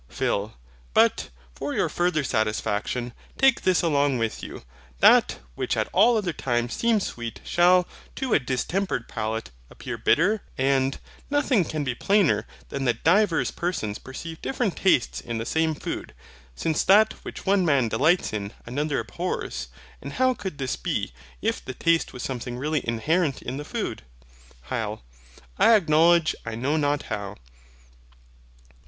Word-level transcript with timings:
PHIL. 0.09 0.53
But, 0.95 1.29
for 1.53 1.75
your 1.75 1.87
farther 1.87 2.23
satisfaction, 2.23 3.13
take 3.37 3.61
this 3.61 3.83
along 3.83 4.17
with 4.17 4.41
you: 4.41 4.63
that 4.99 5.37
which 5.53 5.77
at 5.77 5.93
other 5.93 6.33
times 6.33 6.73
seems 6.73 7.05
sweet, 7.05 7.39
shall, 7.43 7.87
to 8.15 8.33
a 8.33 8.39
distempered 8.39 9.07
palate, 9.07 9.51
appear 9.69 9.99
bitter. 9.99 10.41
And, 10.57 10.97
nothing 11.29 11.63
can 11.63 11.83
be 11.83 11.93
plainer 11.93 12.47
than 12.69 12.85
that 12.85 13.03
divers 13.03 13.51
persons 13.51 13.99
perceive 13.99 14.41
different 14.41 14.75
tastes 14.77 15.21
in 15.21 15.37
the 15.37 15.45
same 15.45 15.75
food; 15.75 16.15
since 16.55 16.83
that 16.85 17.13
which 17.21 17.45
one 17.45 17.63
man 17.63 17.87
delights 17.87 18.33
in, 18.33 18.53
another 18.65 18.97
abhors. 19.01 19.67
And 20.01 20.13
how 20.13 20.33
could 20.33 20.57
this 20.57 20.75
be, 20.75 21.11
if 21.43 21.63
the 21.63 21.75
taste 21.75 22.11
was 22.11 22.23
something 22.23 22.57
really 22.57 22.81
inherent 22.87 23.43
in 23.43 23.57
the 23.57 23.65
food? 23.65 24.01
HYL. 24.71 25.01
I 25.59 25.75
acknowledge 25.75 26.35
I 26.43 26.55
know 26.55 26.75
not 26.75 27.03
how. 27.03 27.35